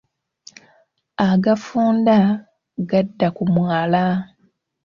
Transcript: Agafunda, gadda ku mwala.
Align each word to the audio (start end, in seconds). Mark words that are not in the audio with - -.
Agafunda, 1.29 2.17
gadda 2.89 3.27
ku 3.35 3.43
mwala. 3.53 4.05